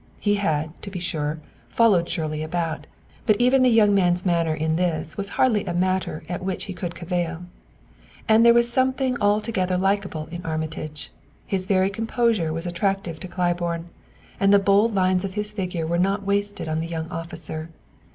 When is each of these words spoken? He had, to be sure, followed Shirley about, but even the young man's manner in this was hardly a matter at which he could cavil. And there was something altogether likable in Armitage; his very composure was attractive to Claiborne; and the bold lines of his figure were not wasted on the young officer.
He 0.19 0.33
had, 0.33 0.71
to 0.81 0.89
be 0.89 0.97
sure, 0.97 1.37
followed 1.69 2.09
Shirley 2.09 2.41
about, 2.41 2.87
but 3.27 3.35
even 3.39 3.61
the 3.61 3.69
young 3.69 3.93
man's 3.93 4.25
manner 4.25 4.55
in 4.55 4.75
this 4.75 5.15
was 5.15 5.29
hardly 5.37 5.63
a 5.65 5.75
matter 5.75 6.23
at 6.27 6.43
which 6.43 6.63
he 6.63 6.73
could 6.73 6.95
cavil. 6.95 7.43
And 8.27 8.43
there 8.43 8.55
was 8.55 8.67
something 8.67 9.15
altogether 9.21 9.77
likable 9.77 10.27
in 10.31 10.43
Armitage; 10.43 11.11
his 11.45 11.67
very 11.67 11.91
composure 11.91 12.51
was 12.51 12.65
attractive 12.65 13.19
to 13.19 13.27
Claiborne; 13.27 13.89
and 14.39 14.51
the 14.51 14.57
bold 14.57 14.95
lines 14.95 15.23
of 15.23 15.35
his 15.35 15.53
figure 15.53 15.85
were 15.85 15.99
not 15.99 16.25
wasted 16.25 16.67
on 16.67 16.79
the 16.79 16.87
young 16.87 17.07
officer. 17.11 17.69